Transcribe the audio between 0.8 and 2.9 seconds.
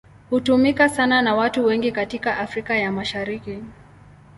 sana na watu wengi katika Afrika